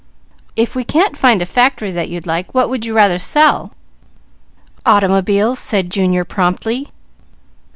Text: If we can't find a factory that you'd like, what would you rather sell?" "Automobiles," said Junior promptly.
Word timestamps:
If 0.55 0.73
we 0.75 0.83
can't 0.83 1.15
find 1.15 1.43
a 1.43 1.45
factory 1.45 1.91
that 1.91 2.09
you'd 2.09 2.25
like, 2.25 2.55
what 2.55 2.69
would 2.71 2.85
you 2.85 2.95
rather 2.95 3.19
sell?" 3.19 3.73
"Automobiles," 4.83 5.59
said 5.59 5.91
Junior 5.91 6.25
promptly. 6.25 6.87